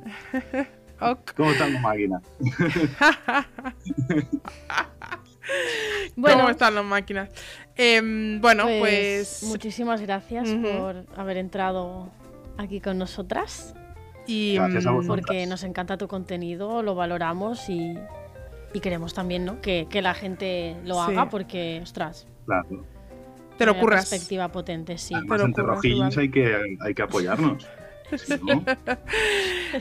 [1.01, 1.33] Ok.
[1.35, 2.21] ¿Cómo está la máquina?
[6.25, 7.29] Bueno, ¿Cómo están las máquinas?
[7.75, 9.43] Em, bueno, pues...
[9.43, 12.09] muchísimas gracias por haber entrado
[12.57, 13.75] aquí con nosotras.
[14.27, 15.19] y, Gracias a mm, vosotros.
[15.25, 17.95] porque nos encanta tu contenido, lo valoramos y,
[18.73, 19.61] y queremos también ¿no?
[19.61, 21.11] que, que la gente lo Sí.
[21.11, 22.85] haga porque, ostras, Claro.
[23.57, 24.09] Te lo curras.
[24.09, 25.13] perspectiva potente, sí.
[25.13, 27.65] Además, Pero entre rojillos hay que, hay que apoyarnos.
[28.45, 28.63] No,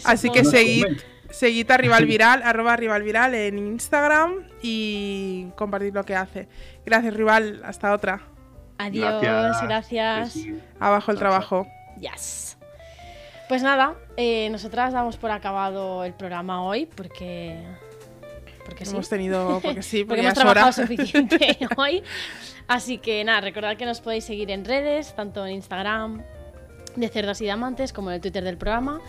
[0.05, 0.87] Así que seguid.
[1.35, 6.49] Seguid a Rival Viral, arroba Rival Viral en Instagram y compartid lo que hace.
[6.87, 7.63] Gracias, Rival.
[7.65, 8.23] Hasta otra.
[8.79, 9.23] Adiós,
[9.63, 10.33] gracias.
[10.33, 10.59] Sí.
[10.81, 11.67] Abajo el trabajo.
[11.99, 12.57] Yes.
[13.49, 17.59] Pues nada, eh, nosotras damos por acabado el programa hoy porque.
[18.65, 18.93] Porque sí.
[18.93, 20.53] Hemos tenido, porque sí, porque porque, hemos hora.
[20.53, 22.03] trabajado suficiente hoy.
[22.67, 26.23] Así que nada, recordad que nos podéis seguir en redes, tanto en Instagram
[26.97, 29.01] de Cerdas y Diamantes como en el Twitter del programa.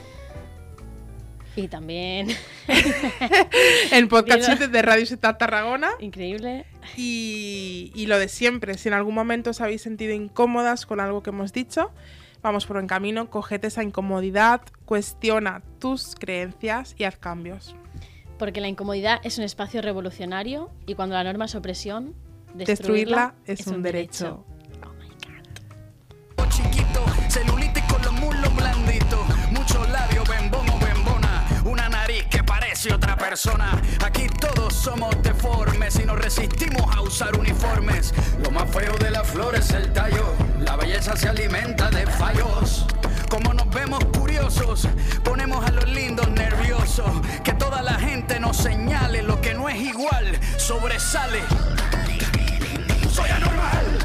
[1.55, 2.27] Y también,
[3.91, 5.89] En podcast Digo- 7 de Radio Ciudad Tarragona.
[5.99, 6.65] increíble,
[6.97, 11.23] Y, y lo de siempre, si en algún momento os habéis sentido incómodas con algo
[11.23, 11.91] que hemos dicho,
[12.41, 17.75] vamos por buen camino, cogete esa incomodidad, cuestiona tus creencias y haz cambios.
[18.37, 22.13] porque la incomodidad es un espacio revolucionario y cuando la norma es opresión,
[22.53, 24.45] Destruirla es un derecho.
[32.91, 33.81] Otra persona.
[34.03, 38.13] Aquí todos somos deformes y nos resistimos a usar uniformes.
[38.43, 42.85] Lo más feo de la flor es el tallo, la belleza se alimenta de fallos.
[43.29, 44.87] Como nos vemos curiosos,
[45.23, 47.09] ponemos a los lindos nerviosos.
[47.43, 51.41] Que toda la gente nos señale lo que no es igual, sobresale.
[53.11, 54.04] Soy anormal.